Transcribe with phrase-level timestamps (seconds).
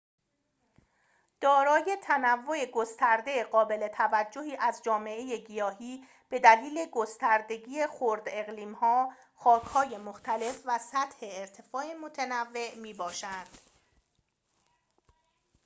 [1.41, 11.17] دارای تنوع گسترده قابل توجهی از جامعه گیاهی بدلیل گستردگی خرداقلیم‌ها خاک‌های مختلف و سطح
[11.29, 13.47] ارتفاع متنوع می‌باشد